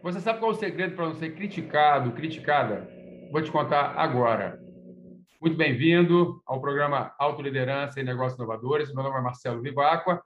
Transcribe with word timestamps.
Você 0.00 0.20
sabe 0.20 0.38
qual 0.38 0.52
é 0.52 0.54
o 0.54 0.58
segredo 0.58 0.94
para 0.94 1.06
não 1.06 1.14
ser 1.14 1.34
criticado, 1.34 2.12
criticada? 2.12 2.88
Vou 3.32 3.42
te 3.42 3.50
contar 3.50 3.94
agora. 3.96 4.60
Muito 5.40 5.56
bem-vindo 5.56 6.40
ao 6.46 6.60
programa 6.60 7.12
Autoliderança 7.18 7.98
e 7.98 8.04
Negócios 8.04 8.38
Inovadores. 8.38 8.94
Meu 8.94 9.02
nome 9.02 9.18
é 9.18 9.20
Marcelo 9.20 9.60
Vivacqua 9.60 10.22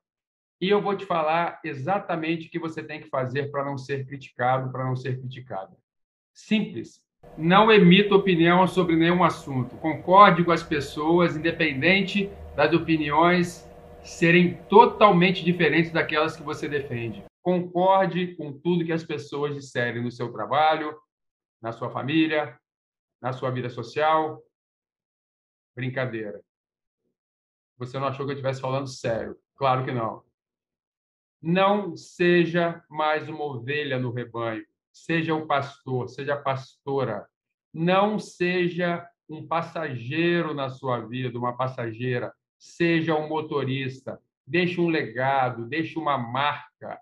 e 0.61 0.69
eu 0.69 0.83
vou 0.83 0.95
te 0.95 1.07
falar 1.07 1.59
exatamente 1.65 2.47
o 2.49 2.51
que 2.51 2.59
você 2.59 2.83
tem 2.83 3.01
que 3.01 3.09
fazer 3.09 3.51
para 3.51 3.65
não 3.65 3.79
ser 3.79 4.07
criticado, 4.07 4.71
para 4.71 4.85
não 4.85 4.95
ser 4.95 5.19
criticada. 5.19 5.75
Simples. 6.35 7.01
Não 7.39 7.73
emita 7.73 8.15
opinião 8.15 8.67
sobre 8.67 8.95
nenhum 8.95 9.25
assunto. 9.25 9.77
Concorde 9.77 10.45
com 10.45 10.53
as 10.53 10.63
pessoas, 10.63 11.35
independente 11.35 12.31
das 12.55 12.75
opiniões 12.75 13.67
serem 14.03 14.55
totalmente 14.69 15.43
diferentes 15.43 15.93
daquelas 15.93 16.37
que 16.37 16.43
você 16.43 16.69
defende 16.69 17.25
concorde 17.43 18.37
com 18.37 18.53
tudo 18.53 18.85
que 18.85 18.93
as 18.93 19.05
pessoas 19.05 19.55
disserem 19.55 20.03
no 20.03 20.11
seu 20.11 20.33
trabalho, 20.33 20.97
na 21.61 21.73
sua 21.73 21.91
família, 21.91 22.59
na 23.21 23.33
sua 23.33 23.51
vida 23.51 23.69
social. 23.69 24.43
Brincadeira. 25.75 26.43
Você 27.79 27.99
não 27.99 28.07
achou 28.07 28.25
que 28.25 28.33
eu 28.33 28.35
estivesse 28.35 28.61
falando 28.61 28.87
sério? 28.87 29.37
Claro 29.57 29.85
que 29.85 29.91
não. 29.91 30.25
Não 31.41 31.97
seja 31.97 32.85
mais 32.89 33.29
uma 33.29 33.45
ovelha 33.45 33.99
no 33.99 34.13
rebanho. 34.13 34.65
Seja 34.93 35.35
o 35.35 35.47
pastor, 35.47 36.09
seja 36.09 36.35
a 36.35 36.41
pastora. 36.41 37.29
Não 37.73 38.19
seja 38.19 39.09
um 39.29 39.47
passageiro 39.47 40.55
na 40.55 40.69
sua 40.69 41.01
vida, 41.01 41.39
uma 41.39 41.57
passageira. 41.57 42.33
Seja 42.59 43.17
um 43.17 43.29
motorista. 43.29 44.21
Deixe 44.47 44.81
um 44.81 44.89
legado, 44.89 45.67
deixe 45.67 45.99
uma 45.99 46.17
marca 46.17 47.01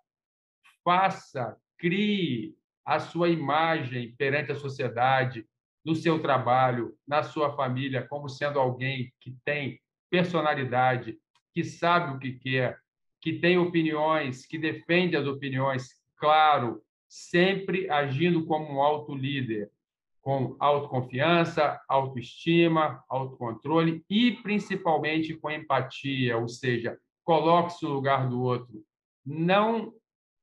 faça, 0.85 1.57
crie 1.79 2.55
a 2.85 2.99
sua 2.99 3.29
imagem 3.29 4.15
perante 4.17 4.53
a 4.53 4.57
sociedade, 4.57 5.47
no 5.85 5.95
seu 5.95 6.21
trabalho, 6.21 6.95
na 7.07 7.23
sua 7.23 7.55
família, 7.57 8.07
como 8.07 8.29
sendo 8.29 8.59
alguém 8.59 9.13
que 9.21 9.35
tem 9.45 9.81
personalidade, 10.11 11.19
que 11.55 11.65
sabe 11.65 12.15
o 12.15 12.19
que 12.19 12.33
quer, 12.33 12.79
que 13.21 13.35
tem 13.35 13.59
opiniões, 13.59 14.47
que 14.47 14.59
defende 14.59 15.17
as 15.17 15.27
opiniões, 15.27 15.89
claro, 16.17 16.83
sempre 17.09 17.91
agindo 17.91 18.45
como 18.47 18.73
um 18.73 18.83
alto 18.83 19.15
líder, 19.15 19.71
com 20.21 20.55
autoconfiança, 20.61 21.81
autoestima, 21.89 23.03
autocontrole 23.09 24.05
e 24.09 24.33
principalmente 24.43 25.35
com 25.35 25.51
empatia, 25.51 26.37
ou 26.37 26.49
seja, 26.49 26.99
coloque-se 27.25 27.85
no 27.85 27.93
lugar 27.93 28.29
do 28.29 28.41
outro. 28.43 28.85
Não 29.25 29.93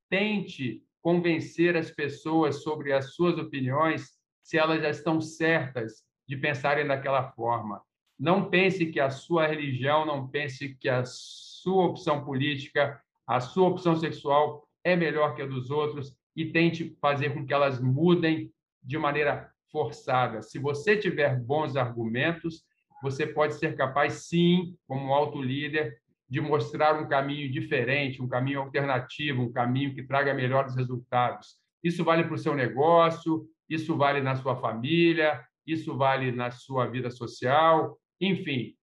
tente 0.09 0.83
convencer 1.01 1.77
as 1.77 1.91
pessoas 1.91 2.63
sobre 2.63 2.91
as 2.91 3.13
suas 3.13 3.37
opiniões 3.37 4.11
se 4.41 4.57
elas 4.57 4.81
já 4.81 4.89
estão 4.89 5.21
certas 5.21 6.03
de 6.27 6.35
pensarem 6.35 6.85
daquela 6.85 7.31
forma. 7.31 7.81
Não 8.19 8.49
pense 8.49 8.85
que 8.87 8.99
a 8.99 9.09
sua 9.09 9.47
religião, 9.47 10.05
não 10.05 10.27
pense 10.27 10.75
que 10.75 10.89
a 10.89 11.03
sua 11.05 11.85
opção 11.85 12.25
política, 12.25 12.99
a 13.25 13.39
sua 13.39 13.67
opção 13.67 13.95
sexual 13.95 14.67
é 14.83 14.95
melhor 14.95 15.35
que 15.35 15.41
a 15.41 15.45
dos 15.45 15.69
outros 15.69 16.15
e 16.35 16.45
tente 16.45 16.95
fazer 17.01 17.33
com 17.33 17.45
que 17.45 17.53
elas 17.53 17.79
mudem 17.79 18.51
de 18.81 18.97
maneira 18.97 19.51
forçada. 19.71 20.41
Se 20.41 20.57
você 20.57 20.95
tiver 20.95 21.39
bons 21.39 21.75
argumentos, 21.75 22.63
você 23.01 23.27
pode 23.27 23.55
ser 23.55 23.75
capaz, 23.75 24.27
sim, 24.27 24.75
como 24.87 25.13
alto 25.13 25.41
líder, 25.41 25.99
de 26.29 26.41
mostrar 26.41 27.01
um 27.01 27.07
caminho 27.07 27.51
diferente, 27.51 28.21
um 28.21 28.27
caminho 28.27 28.61
alternativo, 28.61 29.41
um 29.41 29.51
caminho 29.51 29.93
que 29.93 30.03
traga 30.03 30.33
melhores 30.33 30.75
resultados. 30.75 31.55
Isso 31.83 32.03
vale 32.03 32.23
para 32.23 32.33
o 32.33 32.37
seu 32.37 32.53
negócio, 32.53 33.47
isso 33.69 33.95
vale 33.95 34.21
na 34.21 34.35
sua 34.35 34.55
família, 34.55 35.41
isso 35.65 35.95
vale 35.95 36.31
na 36.31 36.51
sua 36.51 36.87
vida 36.87 37.09
social, 37.09 37.97
enfim, 38.19 38.75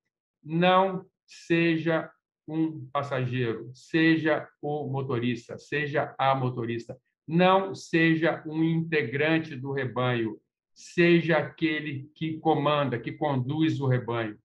não 0.42 1.04
seja 1.26 2.10
um 2.46 2.86
passageiro, 2.92 3.70
seja 3.74 4.46
o 4.60 4.86
motorista, 4.86 5.58
seja 5.58 6.14
a 6.18 6.34
motorista. 6.34 6.96
Não 7.26 7.74
seja 7.74 8.42
um 8.46 8.62
integrante 8.62 9.56
do 9.56 9.72
rebanho, 9.72 10.38
seja 10.74 11.38
aquele 11.38 12.10
que 12.14 12.38
comanda, 12.38 12.98
que 12.98 13.12
conduz 13.12 13.80
o 13.80 13.86
rebanho. 13.86 14.38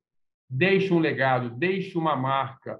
Deixe 0.50 0.94
um 0.94 1.00
legado, 1.00 1.50
deixe 1.50 1.98
uma 1.98 2.16
marca, 2.16 2.80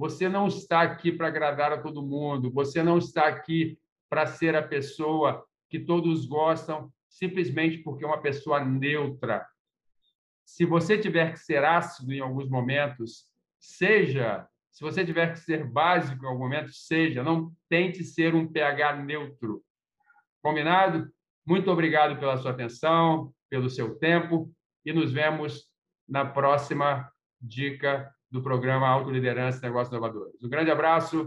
você 0.00 0.30
não 0.30 0.46
está 0.46 0.80
aqui 0.80 1.12
para 1.12 1.26
agradar 1.26 1.74
a 1.74 1.82
todo 1.82 2.02
mundo, 2.02 2.50
você 2.50 2.82
não 2.82 2.96
está 2.96 3.26
aqui 3.26 3.78
para 4.08 4.24
ser 4.24 4.56
a 4.56 4.66
pessoa 4.66 5.44
que 5.68 5.78
todos 5.78 6.24
gostam 6.24 6.90
simplesmente 7.06 7.76
porque 7.82 8.02
é 8.02 8.06
uma 8.06 8.22
pessoa 8.22 8.64
neutra. 8.64 9.46
Se 10.42 10.64
você 10.64 10.96
tiver 10.96 11.32
que 11.34 11.38
ser 11.40 11.66
ácido 11.66 12.14
em 12.14 12.20
alguns 12.20 12.48
momentos, 12.48 13.26
seja. 13.60 14.48
Se 14.72 14.82
você 14.82 15.04
tiver 15.04 15.34
que 15.34 15.38
ser 15.38 15.68
básico 15.70 16.24
em 16.24 16.28
algum 16.28 16.44
momento, 16.44 16.72
seja. 16.72 17.22
Não 17.22 17.52
tente 17.68 18.02
ser 18.02 18.34
um 18.34 18.50
pH 18.50 19.02
neutro. 19.02 19.62
Combinado? 20.42 21.12
Muito 21.44 21.70
obrigado 21.70 22.18
pela 22.18 22.38
sua 22.38 22.52
atenção, 22.52 23.34
pelo 23.50 23.68
seu 23.68 23.98
tempo 23.98 24.50
e 24.82 24.94
nos 24.94 25.12
vemos 25.12 25.66
na 26.08 26.24
próxima 26.24 27.12
dica 27.38 28.10
do 28.30 28.42
programa 28.42 28.88
Autoliderança 28.88 29.58
e 29.58 29.62
Negócios 29.62 29.90
Inovadores. 29.90 30.42
Um 30.42 30.48
grande 30.48 30.70
abraço 30.70 31.16